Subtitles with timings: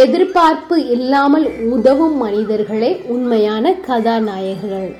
[0.00, 4.90] எதிர்பார்ப்பு இல்லாமல் உதவும் மனிதர்களே உண்மையான கதாநாயகர்கள்.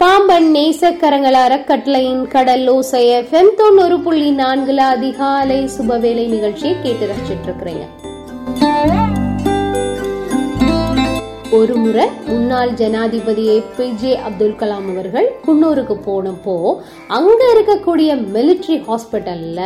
[0.00, 7.86] பாம்பன் நேசக்கரங்கள் அறக்கட்டளையின் கடல் ஓசை எஃப்எம் தொண்ணூறு புள்ளி நான்குல அதிகாலை சுபவேளை நிகழ்ச்சியை கேட்டு ரசிச்சிட்டு இருக்கிறீங்க
[11.52, 16.56] ஒரு முறை முன்னாள் ஜனாதிபதி ஏபிஜே அப்துல் கலாம் அவர்கள் குன்னூருக்கு போனப்போ
[17.10, 19.60] அங்க இருக்கக்கூடிய மிலிட்ரி ஹாஸ்பிட்டல்ல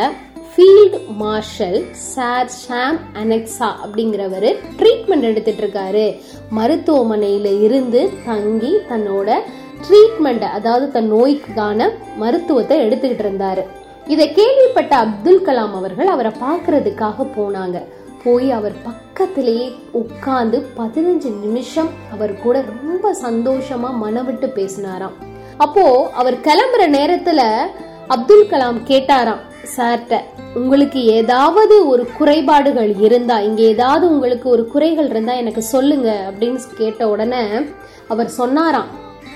[0.54, 4.48] ஃபீல்ட் மார்ஷல் சார் ஷாம் அனெக்ஸா அப்படிங்கிறவர்
[4.78, 6.04] ட்ரீட்மெண்ட் எடுத்துட்டு இருக்காரு
[6.56, 9.36] மருத்துவமனையில இருந்து தங்கி தன்னோட
[9.86, 13.62] ட்ரீட்மெண்ட் அதாவது தன் நோய்க்கான மருத்துவத்தை எடுத்துக்கிட்டு இருந்தாரு
[14.06, 17.78] இதை கேள்விப்பட்ட அப்துல் கலாம் அவர்கள் அவரை பார்க்கறதுக்காக போனாங்க.
[18.24, 25.16] போய் அவர் பக்கத்திலேயே உட்கார்ந்து பதினஞ்சு நிமிஷம் அவர் கூட ரொம்ப சந்தோஷமா மனவிட்டு பேசினாராம்.
[25.56, 27.40] அப்போ அவர் கிளம்புற நேரத்துல
[28.08, 29.42] அப்துல் கலாம் கேட்டாராம்
[29.76, 30.20] சார்ட்ட
[30.54, 37.08] உங்களுக்கு ஏதாவது ஒரு குறைபாடுகள் இருந்தா இங்க ஏதாவது உங்களுக்கு ஒரு குறைகள் இருந்தா எனக்கு சொல்லுங்க அப்படின்னு கேட்ட
[37.08, 37.42] உடனே
[38.08, 38.86] அவர் சொன்னாராம்.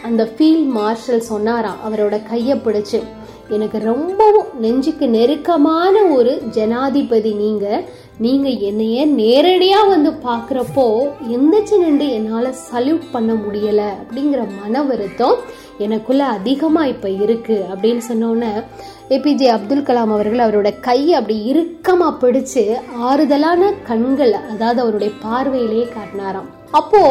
[0.05, 3.03] அந்த ஃபீல்ட் மார்ஷல் சொன்னாராம் அவரோட கையை பிடிச்சு.
[3.49, 7.83] எனக்கு ரொம்பவும் நெஞ்சுக்கு நெருக்கமான ஒரு ஜனாதிபதி நீங்க.
[8.19, 15.37] நீங்க என்னைய நேரடியா வந்து பாக்குறப்போ எந்திரிச்சு நின்று என்னால சல்யூட் பண்ண முடியல அப்படிங்கிற மன வருத்தம்
[15.79, 18.65] எனக்குள்ள அதிகமா இப்ப இருக்கு அப்படின்னு சொன்னோன்னே
[19.11, 22.63] ஏபிஜே அப்துல் கலாம் அவர்கள் அவரோட கையை அப்படி இறுக்கமா பிடிச்சு
[23.01, 26.49] ஆறுதலான கண்கள் அதாவது அவருடைய பார்வையிலேயே காட்டினாராம்.
[26.71, 27.03] அப்போ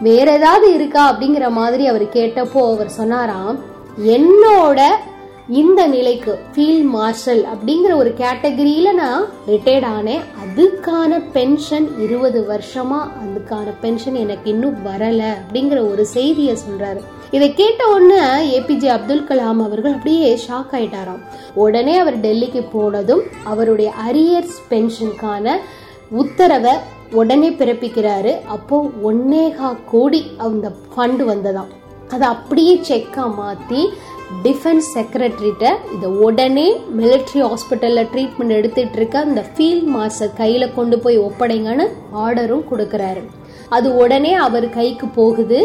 [0.00, 3.58] வேற ஏதாவது இருக்கா அப்படிங்கிற மாதிரி அவர் கேட்டப்போ அவர் சொன்னாராம்
[3.96, 4.80] என்னோட
[5.56, 13.72] இந்த நிலைக்கு ஃபீல்ட் மார்ஷல் அப்படிங்கிற ஒரு கேட்டகரியில நான் ரிட்டையர்ட் ஆனேன் அதுக்கான பென்ஷன் இருபது வருஷமா அதுக்கான
[13.80, 17.00] பென்ஷன் எனக்கு இன்னும் வரல அப்படிங்கிற ஒரு செய்தியை சொல்றாரு.
[17.30, 18.20] இதை கேட்ட உடனே
[18.58, 21.22] ஏபிஜே அப்துல் கலாம் அவர்கள் அப்படியே ஷாக் ஆயிட்டாராம்.
[21.54, 25.56] உடனே அவர் டெல்லிக்கு போனதும் அவருடைய அரியர்ஸ் பென்ஷனுக்கான
[26.10, 26.74] உத்தரவை
[27.12, 28.34] உடனே பிறப்பிக்கிறாரு.
[28.46, 31.72] அப்போ ஒன்னேகா கோடி அந்த ஃபண்ட் வந்ததாம்.
[32.10, 33.80] அதை அப்படியே செக்காக மாற்றி
[34.44, 36.66] டிஃபென்ஸ் செக்ரட்டரிட்ட இதை உடனே
[36.98, 41.86] மிலிட்ரி ஹாஸ்பிட்டலில் ட்ரீட்மெண்ட் எடுத்துட்டு இருக்க அந்த ஃபீல்ட் மாஸ்டர் கையில் கொண்டு போய் ஒப்படைங்கன்னு
[42.24, 43.22] ஆர்டரும் கொடுக்குறாரு.
[43.68, 45.60] அது உடனே அவர் கைக்கு போகுது.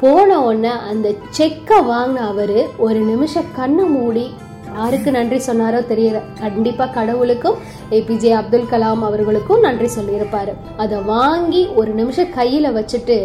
[0.00, 1.08] போன உடனே அந்த
[1.38, 4.26] செக்கை வாங்கின அவர் ஒரு நிமிஷம் கண்ணை மூடி
[4.74, 6.18] யாருக்கு நன்றி சொன்னாரோ தெரியல.
[6.40, 7.56] கண்டிப்பாக கடவுளுக்கும்
[7.90, 10.52] ஏபிஜே அப்துல் கலாம் அவர்களுக்கும் நன்றி சொல்லியிருப்பாரு.
[10.76, 13.16] அதை வாங்கி ஒரு நிமிஷம் கையில் வச்சுட்டு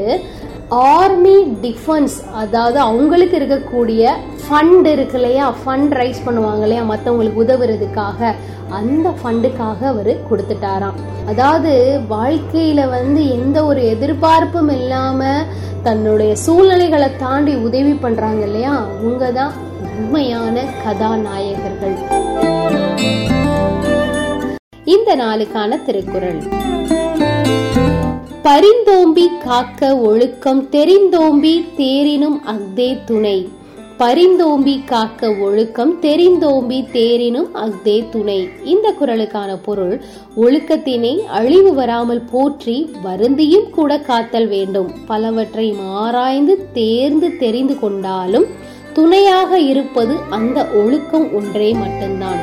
[0.73, 4.03] ஆர்மி டிஃபென்ஸ் அதாவது அவங்களுக்கு இருக்கக்கூடிய
[4.44, 5.45] ஃபண்ட் இருக்கு இல்லையா?
[5.61, 6.84] ஃபண்ட் ரைஸ் பண்ணுவாங்க இல்லையா?
[6.84, 8.19] மற்றவங்களுக்கு உதவுறதுக்காக.
[8.79, 10.97] அந்த ஃபண்டுக்காக அவர் கொடுத்துட்டாராம்.
[11.28, 11.72] அதாவது
[12.07, 15.45] வாழ்க்கையில் வந்து எந்த ஒரு எதிர்பார்ப்பும் இல்லாமல்
[15.84, 18.73] தன்னுடைய சூழ்நிலைகளை தாண்டி உதவி பண்ணுறாங்க இல்லையா?
[18.97, 19.53] அவங்க தான்
[19.97, 20.55] உண்மையான
[20.85, 21.97] கதாநாயகர்கள்.
[24.85, 26.41] இந்த நாளுக்கான திருக்குறள்.
[28.45, 33.47] பரிந்தோம்பி காக்க ஒழுக்கம் தெரிந்தோம்பி தேரினும் அக்தே துணை.
[33.97, 38.49] பரிந்தோம்பி காக்க ஒழுக்கம் தெரிந்தோம்பி தேரினும் அக்தே துணை.
[38.63, 40.01] இந்த குரலுக்கான பொருள்
[40.35, 44.91] ஒழுக்கத்தினை அழிவு வராமல் போற்றி வருந்தியும் கூட காத்தல் வேண்டும்.
[45.05, 48.45] பலவற்றை ஆராய்ந்து தேர்ந்து தெரிந்து கொண்டாலும்
[48.93, 52.41] துணையாக இருப்பது அந்த ஒழுக்கம் ஒன்றே மட்டும்தான்.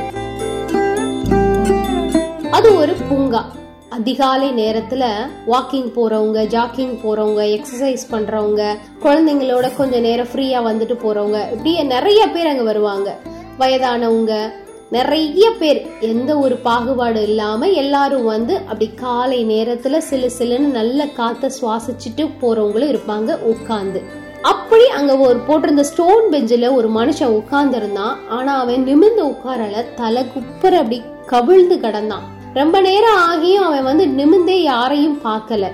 [2.50, 3.58] அது ஒரு பூங்கா.
[3.90, 5.04] அதிகாலை நேரத்துல
[5.46, 12.46] வாக்கிங் போறவங்க ஜாக்கிங் போறவங்க எக்ஸசைஸ் பண்றவங்க குழந்தைங்களோட கொஞ்ச நேரம் ஃப்ரீயா வந்துட்டு போறவங்க இப்படியே நிறைய பேர்
[12.46, 13.16] அங்க வருவாங்க.
[13.58, 14.52] வயதானவங்க
[14.90, 21.50] நிறைய பேர் எந்த ஒரு பாகுபாடு இல்லாம எல்லாரும் வந்து அப்படி காலை நேரத்துல சிலு சிலுன்னு நல்ல காத்த
[21.60, 24.02] சுவாசிச்சுட்டு போறவங்களும் இருப்பாங்க உட்கார்ந்து.
[24.42, 30.24] அப்படி அங்க ஒரு போட்டிருந்த ஸ்டோன் பெஞ்சில் ஒரு மனுஷன் உட்கார்ந்து இருந்தான் ஆனா அவன் நிமிர்ந்து உட்காரல தலை
[30.26, 32.26] குப்புற அப்படி கவிழ்ந்து கிடந்தான்.
[32.54, 35.66] ரொம்ப நேரம் ஆகியும் அவன் வந்து நிமிந்தே யாரையும் பார்க்கல.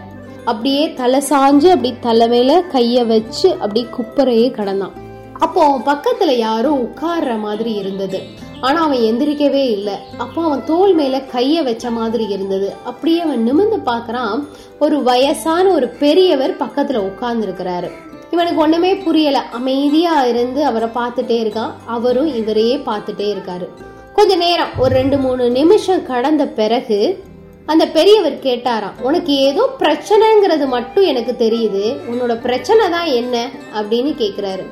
[0.45, 4.93] அப்படியே தலை சாஞ்சு அப்படி தலை மேல கைய வச்சு அப்படி குப்பரையே கடந்தான்.
[5.39, 8.21] அப்போ அவன் பக்கத்துல யாரோ உட்கார்ற மாதிரி இருந்தது.
[8.61, 9.95] ஆனா அவன் எந்திரிக்கவே இல்லை.
[10.19, 12.75] அப்போ அவன் தோல் மேல கைய வச்ச மாதிரி இருந்தது.
[12.85, 14.45] அப்படியே அவன் நிமிந்து பாக்குறான்
[14.79, 17.91] ஒரு வயசான ஒரு பெரியவர் பக்கத்துல உட்கார்ந்து இருக்கிறாரு
[18.31, 19.39] இவனுக்கு ஒண்ணுமே புரியல.
[19.39, 21.73] அமைதியா இருந்து அவரை பார்த்துட்டே இருக்கான்.
[21.87, 23.69] அவரும் இவரையே பார்த்துட்டே இருக்காரு.
[24.17, 27.25] கொஞ்ச நேரம் ஒரு ரெண்டு மூணு நிமிஷம் கடந்த பிறகு
[27.67, 31.97] அந்த பெரியவர் கேட்டாராம் உனக்கு ஏதோ பிரச்சனைங்கிறது மட்டும் எனக்கு தெரியுது.
[32.11, 33.51] உன்னோட பிரச்சனை தான் என்ன?
[33.75, 34.65] அப்படின்னு கேக்குறாரு.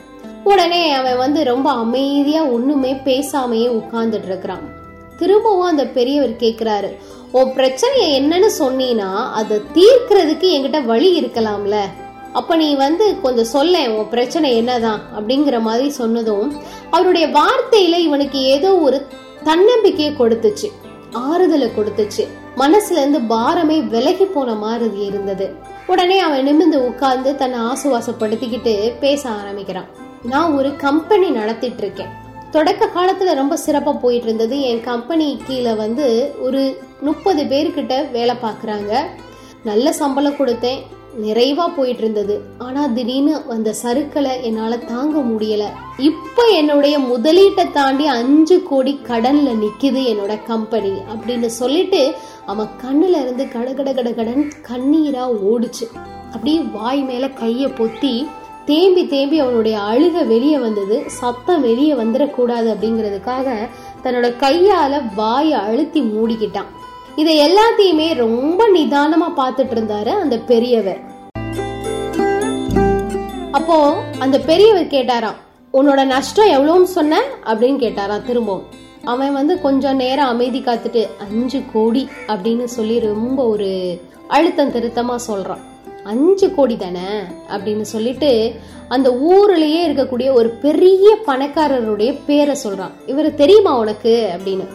[0.44, 4.64] உடனே அவன் வந்து ரொம்ப அமைதியா ஒண்ணுமே பேசாமையே உட்கார்ந்துட்டு இருக்கிறான்.
[5.19, 6.91] திரும்பவும் அந்த பெரியவர் கேக்குறாரு
[7.32, 11.76] உன் பிரச்சனைய என்னன்னு சொன்னீனா அதை தீர்க்கிறதுக்கு என்கிட்ட வழி இருக்கலாம்ல.
[12.32, 15.00] அப்ப நீ வந்து கொஞ்சம் சொல்ல உன் பிரச்சனை என்னதான்?
[15.19, 16.55] அப்படிங்கிற மாதிரி சொன்னதும்
[16.91, 19.06] அவருடைய வார்த்தையில இவனுக்கு ஏதோ ஒரு
[19.44, 20.70] தன்னம்பிக்கையை கொடுத்துச்சு
[21.29, 22.25] ஆறுதலை கொடுத்துச்சு.
[22.62, 25.46] மனசுல இருந்து பாரமே விலகி போன மாதிரி இருந்தது.
[25.87, 29.88] உடனே அவன் நிமிர்ந்து உட்கார்ந்து தன்னை ஆசுவாசப்படுத்திக்கிட்டு பேச ஆரம்பிக்கிறான்.
[30.32, 32.12] நான் ஒரு கம்பெனி நடத்திட்டு இருக்கேன்
[32.50, 36.06] தொடக்க காலத்துல ரொம்ப சிறப்பா போயிட்டு இருந்தது என் கம்பெனி கீழே வந்து
[36.41, 36.62] ஒரு
[37.00, 38.93] முப்பது பேர்கிட்ட வேலை பார்க்குறாங்க.
[39.64, 40.81] நல்ல சம்பளம் கொடுத்தேன்.
[41.22, 45.64] நிறைவா போயிட்டு இருந்தது ஆனா திடீர்னு அந்த சறுக்களை என்னால தாங்க முடியல.
[45.99, 52.14] இப்ப என்னுடைய முதலீட்டை தாண்டி அஞ்சு கோடி கடன்ல நிக்குது என்னோட கம்பெனி அப்படின்னு சொல்லிட்டு
[52.46, 55.87] அவன் கண்ணுல இருந்து கடகட கடகடன் கண்ணீரா ஓடுச்சு.
[56.32, 58.26] அப்படியே வாய் மேல கைய பொத்தி
[58.64, 61.02] தேம்பி தேம்பி அவனுடைய அழுக வெளியே வந்தது.
[61.06, 63.69] சத்தம் வெளியே வந்துடக்கூடாது அப்படிங்கிறதுக்காக
[64.02, 66.70] தன்னோட கையால வாயை அழுத்தி மூடிக்கிட்டான்.
[67.16, 70.99] இதை எல்லாத்தையுமே ரொம்ப நிதானமா பார்த்துட்டு இருந்தாரு அந்த பெரியவர்.
[73.52, 75.34] அப்போ அந்த பெரியவர் கேட்டாராம்
[75.72, 77.22] உன்னோட நஷ்டம் எவ்வளோன்னு சொன்ன?
[77.44, 78.66] அப்படின்னு கேட்டாராம் திரும்பவும்.
[79.05, 85.60] அவன் வந்து கொஞ்சம் நேரம் அமைதி காத்துட்டு அஞ்சு கோடி அப்படின்னு சொல்லி ரொம்ப ஒரு அழுத்தம் திருத்தமா சொல்றான்.
[86.05, 87.08] அஞ்சு கோடி தானே?
[87.49, 88.55] அப்படின்னு சொல்லிட்டு
[88.88, 92.90] அந்த ஊர்லயே இருக்கக்கூடிய ஒரு பெரிய பணக்காரருடைய பேரை சொல்றான்.
[93.06, 94.31] இவர் தெரியுமா உனக்கு?
[94.38, 94.67] அப்படின்னு.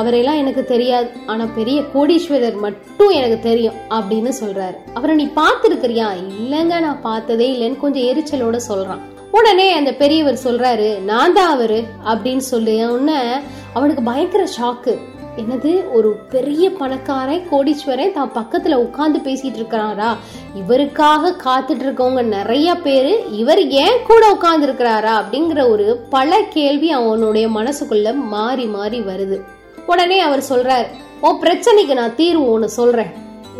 [0.00, 1.08] அவரெல்லாம் எனக்கு தெரியாது.
[1.26, 4.78] ஆனா பெரிய கோடீஸ்வரர் மட்டும் எனக்கு தெரியும் அப்படின்னு சொல்றாரு.
[4.94, 6.08] அவரை நீ பார்த்துருக்கிறியா?
[6.32, 9.04] இல்லங்க நான் பார்த்ததே இல்லைன்னு கொஞ்சம் எரிச்சலோட சொல்றான்.
[9.30, 11.78] உடனே அந்த பெரியவர் சொல்றாரு நான் தான் அவரு
[12.12, 13.20] அப்படின்னு சொல்லி உடனே
[13.72, 14.94] அவனுக்கு பயங்கர ஷாக்கு
[15.40, 20.08] என்னது ஒரு பெரிய பணக்காரன் கோடீஸ்வரன் தான் பக்கத்துல உட்கார்ந்து பேசிட்டு இருக்கிறாரா?
[20.60, 25.12] இவருக்காக காத்துட்டு இருக்கவங்க நிறைய பேரு இவர் ஏன் கூட உட்கார்ந்து இருக்கிறாரா?
[25.20, 29.38] அப்படிங்கிற ஒரு பல கேள்வி அவனுடைய மனசுக்குள்ள மாறி மாறி வருது.
[29.88, 30.86] உடனே அவர் சொல்றார்
[31.20, 33.10] உன் பிரச்சனைக்கு நான் தீர்வு ஒன்று சொல்றேன்.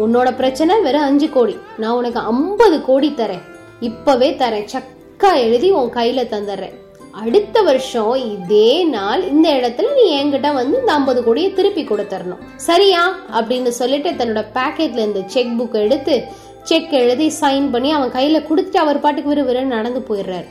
[0.00, 1.56] உன்னோட பிரச்சனை வெறும் அஞ்சு கோடி.
[1.76, 3.42] நான் உனக்கு ஐம்பது கோடி தரேன்.
[3.80, 4.68] இப்பவே தரேன்.
[4.72, 6.74] சக்கா எழுதி உன் கையில தந்துடுறேன்.
[7.10, 12.38] அடுத்த வருஷம் இதே நாள் இந்த இடத்துல நீ என்கிட்ட வந்து இந்த ஐம்பது கோடியை திருப்பி கொடுத்துடணும்.
[12.56, 13.16] சரியா?
[13.32, 16.24] அப்படின்னு சொல்லிட்டு தன்னோட பேக்கெட்ல இந்த செக் புக் எடுத்து
[16.62, 20.46] செக் எழுதி சைன் பண்ணி அவன் கையில கொடுத்துட்டு அவர் பாட்டுக்கு விறுவிறுன்னு நடந்து போயிடுறாரு.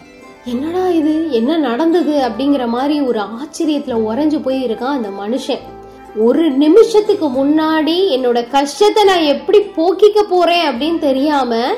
[0.47, 1.31] என்னடா இது?
[1.31, 2.13] என்ன நடந்தது?
[2.27, 5.63] அப்படிங்கிற மாதிரி ஒரு ஆச்சரியத்துல உறைஞ்சு போயிருக்கான் அந்த மனுஷன்.
[6.15, 11.73] ஒரு நிமிஷத்துக்கு முன்னாடி என்னோட கஷ்டத்தை நான் எப்படி போக்கிக்க போறேன் அப்படின்னு தெரியாம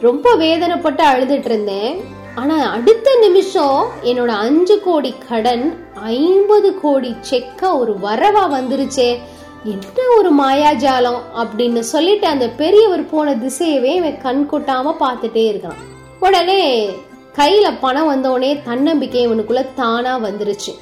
[0.00, 2.00] ரொம்ப வேதனைப்பட்டு அழுதுட்டு இருந்தேன்.
[2.34, 9.18] ஆனா அடுத்த நிமிஷம் என்னோட அஞ்சு கோடி கடன் ஐம்பது கோடி செக்கா ஒரு வரவா வந்துருச்சே.
[9.64, 15.80] என்ன ஒரு மாயாஜாலம் அப்படின்னு சொல்லிட்டு அந்த பெரியவர் போன திசையவே இவன் கண் கொட்டாம பார்த்துட்டே இருக்கான்.
[16.20, 16.62] உடனே
[17.38, 20.72] கையில் பணம் வந்தோடனே தன்னம்பிக்கை இவனுக்குள்ள தானாக வந்துருச்சு.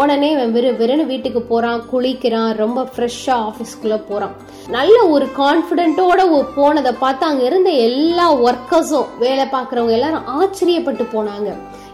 [0.00, 4.34] உடனே இவன் விறு விறுன்னு வீட்டுக்கு போகிறான் குளிக்கிறான் ரொம்ப ஃப்ரெஷ்ஷாக ஆஃபீஸ்க்குள்ளே போகிறான்
[4.76, 6.22] நல்ல ஒரு கான்பிடென்ட்டோட
[6.56, 11.50] போனதை பார்த்து அங்கே இருந்த எல்லா ஒர்க்கர்ஸும் வேலை பார்க்குறவங்க எல்லாரும் ஆச்சரியப்பட்டு போனாங்க.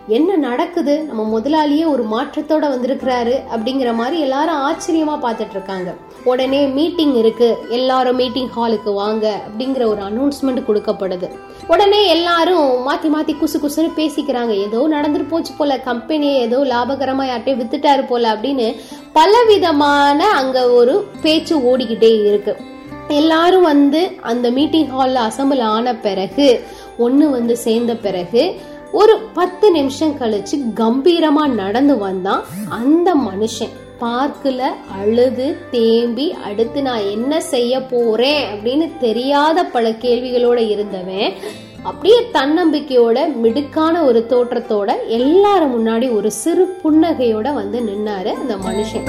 [0.08, 1.02] என்ன நடக்குது?
[1.02, 5.94] நம்ம முதலாளியே ஒரு மாற்றத்தோட வந்திருக்கிறாரு அப்படிங்கிற மாதிரி எல்லாரும் ஆச்சரியமா பார்த்துட்டு இருக்காங்க.
[6.24, 7.56] உடனே மீட்டிங் இருக்கு.
[7.68, 11.30] எல்லாரும் மீட்டிங் ஹாலுக்கு வாங்க அப்படிங்கிற ஒரு அனௌன்ஸ்மெண்ட் கொடுக்கப்படுது.
[11.66, 14.48] உடனே எல்லாரும் மாத்தி மாத்தி குசு குசுன்னு பேசிக்கிறாங்க.
[14.48, 15.80] ஏதோ நடந்துட்டு போச்சு போல.
[15.80, 18.76] கம்பெனியை ஏதோ லாபகரமா யார்ட்டே வித்துட்டாரு போல அப்படின்னு
[19.12, 22.56] பலவிதமான அங்க ஒரு பேச்சு ஓடிக்கிட்டே இருக்கு.
[23.08, 26.64] எல்லாரும் வந்து அந்த மீட்டிங் ஹால்ல அசம்பிள் ஆன பிறகு
[26.98, 28.60] ஒண்ணு வந்து சேர்ந்த பிறகு
[28.92, 34.60] ஒரு பத்து நிமிஷம் கழிச்சு கம்பீரமா நடந்து வந்தான் அந்த மனுஷன் பார்க்கல
[35.00, 41.34] அழுது தேம்பி அடுத்து நான் என்ன செய்ய போறேன் அப்படின்னு தெரியாத பல கேள்விகளோட இருந்தவன்
[41.82, 49.06] அப்படியே தன்னம்பிக்கையோட மிடுக்கான ஒரு தோற்றத்தோட எல்லாரும் முன்னாடி ஒரு சிறு புன்னகையோட வந்து நின்னாரு அந்த மனுஷன்.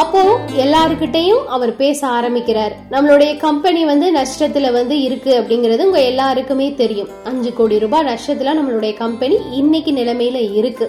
[0.00, 0.22] அப்போ
[0.56, 2.74] எல்லாருக்கிட்டையும் அவர் பேச ஆரம்பிக்கிறார்.
[2.90, 7.08] நம்மளுடைய கம்பெனி வந்து நஷ்டத்துல வந்து இருக்கு அப்படிங்கிறது உங்க எல்லாருக்குமே தெரியும்.
[7.24, 10.86] அஞ்சு கோடி ரூபாய் நஷ்டத்துல நம்மளுடைய கம்பெனி இன்னைக்கு நிலைமையில இருக்கு.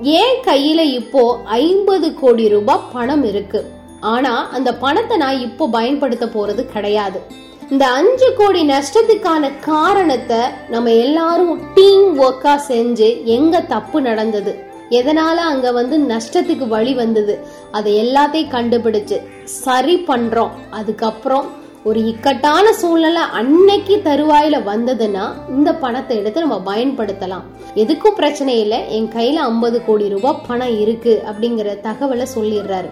[0.00, 3.66] ஏன் கையில இப்போ ஐம்பது கோடி ரூபாய் பணம் இருக்கு?
[4.00, 7.20] ஆனா அந்த பணத்தை நான் இப்போ பயன்படுத்த போறது கிடையாது.
[7.70, 14.70] இந்த அஞ்சு கோடி நஷ்டத்துக்கான காரணத்தை நம்ம எல்லாரும் டீம் ஒர்க்கா செஞ்சு எங்க தப்பு நடந்தது?
[14.90, 17.46] எதனால அங்க வந்து நஷ்டத்துக்கு வழி வந்தது?
[17.70, 20.50] அதை எல்லாத்தையும் கண்டுபிடிச்சு சரி பண்றோம்.
[20.70, 27.42] அதுக்கப்புறம் ஒரு இக்கட்டான சூழ்நிலை அன்னைக்கு தருவாயில வந்ததுன்னா இந்த பணத்தை எடுத்து நம்ம பயன்படுத்தலாம்.
[27.74, 28.96] எதுக்கும் பிரச்சனை இல்லை.
[28.96, 32.90] என் கையில ஐம்பது கோடி ரூபாய் பணம் இருக்கு அப்படிங்கிற தகவலை சொல்லிடுறாரு.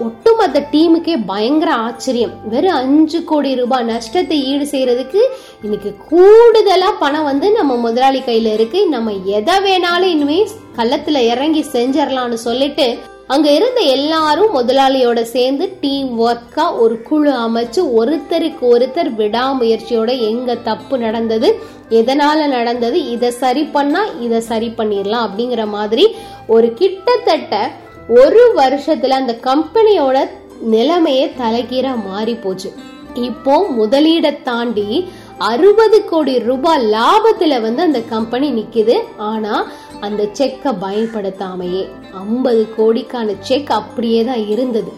[0.00, 2.32] ஒட்டுமொத்த டீமுக்கே பயங்கர ஆச்சரியம்.
[2.44, 5.20] வெறும் அஞ்சு கோடி ரூபாய் நஷ்டத்தை ஈடு செய்யறதுக்கு
[5.62, 8.88] இன்னைக்கு கூடுதலா பணம் வந்து நம்ம முதலாளி கையில இருக்கு.
[8.88, 10.46] நம்ம எதை வேணாலும் இனிமே
[10.76, 18.60] கள்ளத்துல இறங்கி செஞ்சிடலாம்னு சொல்லிட்டு அங்க இருந்த எல்லாரும் முதலாளியோட சேர்ந்து டீம் ஒர்க்கா ஒரு குழு அமைச்சு ஒருத்தருக்கு
[18.60, 26.14] ஒருத்தர் விடாமுயற்சியோட எங்க தப்பு நடந்தது எதனால நடந்தது இதை சரி பண்ணா இதை சரி பண்ணிடலாம் அப்படிங்கிற மாதிரி
[26.46, 27.70] ஒரு கிட்டத்தட்ட
[28.08, 30.30] ஒரு வருஷத்துல அந்த கம்பெனியோட
[30.60, 32.72] நிலைமையே தலைகீரா மாறி போச்சு.
[33.14, 38.94] இப்போ முதலீட தாண்டி அறுபது கோடி ரூபாய் லாபத்துல வந்து அந்த கம்பெனி நிக்குது.
[39.16, 41.88] ஆனா அந்த செக்கை பயன்படுத்தாமையே.
[42.14, 44.92] ஐம்பது கோடிக்கான செக் அப்படியே தான் இருந்தது.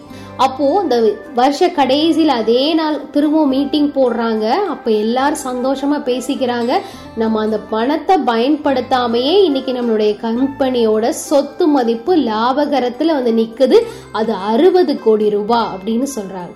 [0.44, 0.96] அப்போ இந்த
[1.38, 4.46] வருஷ கடைசியில் அதே நாள் திரும்பவும் மீட்டிங் போடுறாங்க.
[4.72, 6.72] அப்போ எல்லாரும் சந்தோஷமா பேசிக்கிறாங்க.
[7.22, 13.78] நம்ம அந்த பணத்தை பயன்படுத்தாமையே இன்னைக்கு நம்மளுடைய கம்பெனியோட சொத்து மதிப்பு லாபகரத்துல வந்து நிற்குது
[14.20, 16.54] அது அறுபது கோடி ரூபாய் அப்படின்னு சொல்றாங்க.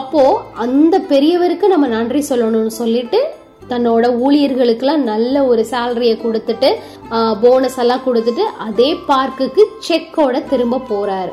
[0.00, 0.22] அப்போ
[0.64, 3.20] அந்த பெரியவருக்கு நம்ம நன்றி சொல்லணும்னு சொல்லிட்டு
[3.72, 6.70] தன்னோட ஊழியர்களுக்கெல்லாம் நல்ல ஒரு சேலரியை கொடுத்துட்டு
[7.44, 11.32] போனஸ் எல்லாம் கொடுத்துட்டு அதே பார்க்குக்கு செக்கோட திரும்ப போறாரு.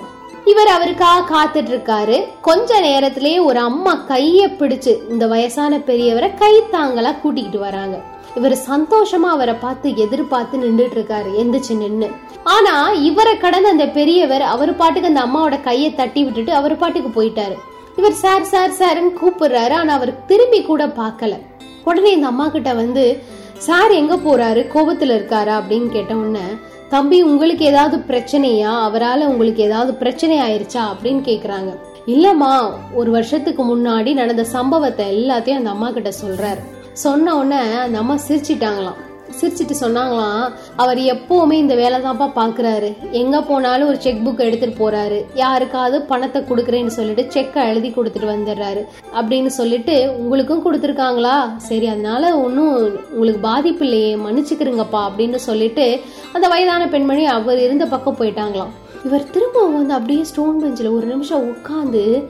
[0.51, 7.11] இவர் அவருக்காக காத்துட்டு இருக்காரு கொஞ்ச நேரத்திலேயே ஒரு அம்மா கைய பிடிச்சு இந்த வயசான பெரியவரை கை தாங்களா
[7.19, 7.97] கூட்டிக்கிட்டு வராங்க.
[8.35, 12.09] இவர் சந்தோஷமா அவரை பார்த்து எதிர்பார்த்து நின்றுட்டு இருக்காரு எந்திரிச்சு நின்னு.
[12.43, 17.57] ஆனா இவரை கடந்து அந்த பெரியவர் அவர் பாட்டுக்கு அந்த அம்மாவோட கையை தட்டி விட்டுட்டு அவர் பாட்டுக்கு போயிட்டாரு.
[17.95, 19.73] இவர் சார் சார் சார்ன்னு கூப்பிடுறாரு.
[19.73, 21.35] ஆனா அவர் திரும்பி கூட பார்க்கல.
[21.83, 23.23] உடனே இந்த அம்மா கிட்ட வந்து
[23.57, 24.61] சார் எங்க போறாரு?
[24.75, 25.53] கோபத்துல இருக்காரா?
[25.59, 26.45] அப்படின்னு கேட்ட உடனே
[26.89, 28.81] தம்பி உங்களுக்கு ஏதாவது பிரச்சனையா?
[28.81, 30.77] அவரால் உங்களுக்கு ஏதாவது பிரச்சனை ஆயிருச்சா?
[30.77, 31.77] அப்படின்னு கேக்குறாங்க.
[32.07, 36.59] இல்லம்மா ஒரு வருஷத்துக்கு முன்னாடி நடந்த சம்பவத்தை எல்லாத்தையும் அந்த அம்மா கிட்ட சொல்றாரு.
[36.93, 39.05] சொன்ன உடனே அந்த அம்மா சிரிச்சிட்டாங்களாம்.
[39.41, 43.09] சிரிச்சிட்டு சொன்னாங்களாம் அவர் எப்பவுமே இந்த வேலை தான்ப்பா பாக்குறாரு.
[43.11, 45.25] எங்க போனாலும் ஒரு செக் புக் எடுத்துட்டு போறாரு.
[45.33, 48.85] யாருக்காவது பணத்தை கொடுக்குறேன்னு சொல்லிட்டு செக்கை எழுதி கொடுத்துட்டு வந்துடுறாரு.
[49.13, 51.55] அப்படின்னு சொல்லிட்டு உங்களுக்கும் கொடுத்துருக்காங்களா?
[51.57, 54.15] சரி அதனால ஒன்றும் உங்களுக்கு பாதிப்பு இல்லையே.
[54.15, 55.07] மன்னிச்சுக்கிறீங்கப்பா.
[55.07, 56.01] அப்படின்னு சொல்லிட்டு
[56.33, 59.05] அந்த வயதான பெண்மணி அவர் இருந்த பக்கம் போயிட்டாங்களாம்.
[59.05, 62.23] இவர் திரும்ப வந்து அப்படியே ஸ்டோன் பெஞ்சில் ஒரு நிமிஷம் உட்காந்து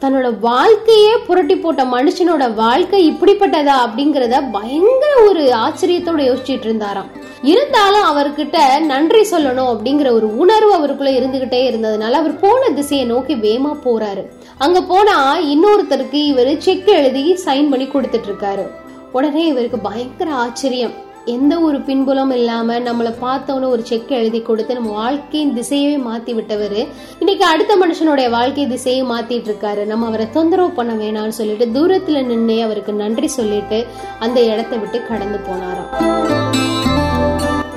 [0.00, 7.06] தன்னோட வாழ்க்கையே புரட்டி போட்ட மனுஷனோட வாழ்க்கை இப்படிப்பட்டதா அப்படிங்கறத பயங்கர ஒரு ஆச்சரியத்தோட யோசிச்சுட்டு இருந்தாராம்.
[7.42, 13.72] இருந்தாலும் அவர்கிட்ட நன்றி சொல்லணும் அப்படிங்கிற ஒரு உணர்வு அவருக்குள்ள இருந்துகிட்டே இருந்ததுனால அவர் போன திசையை நோக்கி வேமா
[13.84, 14.24] போறாரு.
[14.58, 18.66] அங்க போனா இன்னொருத்தருக்கு இவர் செக் எழுதி சைன் பண்ணி கொடுத்துட்டு இருக்காரு.
[19.12, 20.94] உடனே இவருக்கு பயங்கர ஆச்சரியம்.
[21.32, 26.80] எந்த ஒரு பின்புலம் இல்லாம நம்மளை பார்த்தவன ஒரு செக் எழுதி கொடுத்து நம்ம வாழ்க்கையின் திசையவே மாத்தி விட்டவர்.
[27.18, 29.84] இன்னைக்கு அடுத்த மனுஷனுடைய வாழ்க்கை திசையை மாத்திட்டு இருக்காரு.
[29.86, 33.86] நம்ம அவரை தொந்தரவு பண்ண வேணாம்னு சொல்லிட்டு தூரத்துல நின்று அவருக்கு நன்றி சொல்லிட்டு
[34.18, 35.94] அந்த இடத்தை விட்டு கடந்து போனாராம்.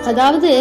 [0.06, 0.52] அதாவது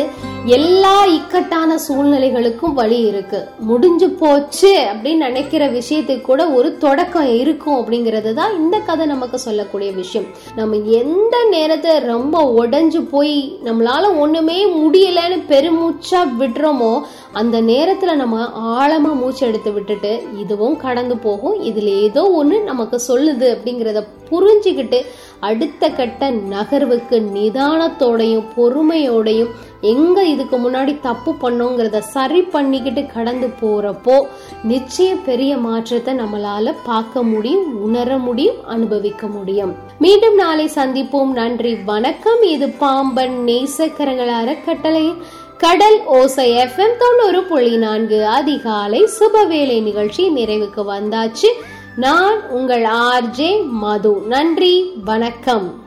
[0.47, 3.49] எல்லா இக்கட்டான சூழ்நிலைகளுக்கும் வழி இருக்கு.
[3.59, 9.93] முடிஞ்சு போச்சு அப்படின்னு நினைக்கிற விஷயத்துக்கு கூட ஒரு தொடக்கம் இருக்கும் அப்படிங்கிறது தான் இந்த கதை நமக்கு சொல்லக்கூடிய
[9.93, 10.27] விஷயம்.
[10.57, 18.37] நம்ம எந்த நேரத்தை ரொம்ப உடஞ்சு போய் நம்மளால ஒண்ணுமே முடியலன்னு பெருமூச்சா விடுறோமோ அந்த நேரத்துல நம்ம
[18.79, 21.63] ஆழமா மூச்சு எடுத்து விட்டுட்டு இதுவும் கடந்து போகும்.
[21.63, 25.05] இதுல ஏதோ ஒண்ணு நமக்கு சொல்லுது அப்படிங்கிறத புரிஞ்சுக்கிட்டு
[25.41, 34.27] அடுத்த கட்ட நகர்வுக்கு நிதானத்தோடையும் பொறுமையோடையும் எங்க இதுக்கு முன்னாடி தப்பு பண்ணோங்கிறத சரி பண்ணிக்கிட்டு கடந்து போறப்போ
[34.63, 39.75] நிச்சயம் பெரிய மாற்றத்தை நம்மளால பார்க்க முடியும் உணர முடியும் அனுபவிக்க முடியும்.
[39.99, 41.33] மீண்டும் நாளை சந்திப்போம்.
[41.33, 42.43] நன்றி வணக்கம்.
[42.43, 45.15] இது பாம்பன் நேசக்கரங்கள் அறக்கட்டளை.
[45.59, 48.27] கடல் ஓசை எஃப்எம் தொண்ணூறு புள்ளி நான்கு.
[48.27, 51.51] அதிகாலை சுபவேளை நிகழ்ச்சி நிறைவுக்கு வந்தாச்சு.
[51.97, 54.23] நான் உங்கள் ஆர்ஜே மது.
[54.27, 55.86] நன்றி வணக்கம்.